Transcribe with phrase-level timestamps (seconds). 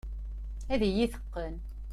[0.73, 1.55] Ad iyi-teqqen.